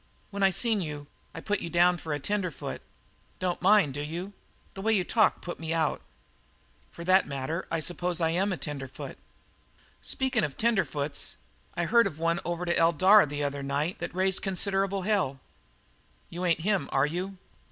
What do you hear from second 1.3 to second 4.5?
I put you down for a tenderfoot. Don't mind, do you?